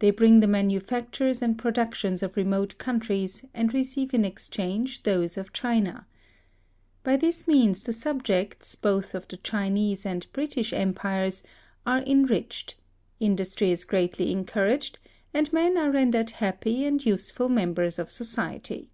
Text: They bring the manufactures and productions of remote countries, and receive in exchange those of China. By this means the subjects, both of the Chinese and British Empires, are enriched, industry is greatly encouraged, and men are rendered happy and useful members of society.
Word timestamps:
They 0.00 0.10
bring 0.10 0.40
the 0.40 0.48
manufactures 0.48 1.40
and 1.40 1.56
productions 1.56 2.24
of 2.24 2.36
remote 2.36 2.76
countries, 2.76 3.44
and 3.54 3.72
receive 3.72 4.12
in 4.12 4.24
exchange 4.24 5.04
those 5.04 5.36
of 5.38 5.52
China. 5.52 6.08
By 7.04 7.16
this 7.18 7.46
means 7.46 7.84
the 7.84 7.92
subjects, 7.92 8.74
both 8.74 9.14
of 9.14 9.28
the 9.28 9.36
Chinese 9.36 10.04
and 10.04 10.26
British 10.32 10.72
Empires, 10.72 11.44
are 11.86 11.98
enriched, 12.02 12.74
industry 13.20 13.70
is 13.70 13.84
greatly 13.84 14.32
encouraged, 14.32 14.98
and 15.32 15.52
men 15.52 15.78
are 15.78 15.92
rendered 15.92 16.30
happy 16.30 16.84
and 16.84 17.06
useful 17.06 17.48
members 17.48 17.96
of 18.00 18.10
society. 18.10 18.90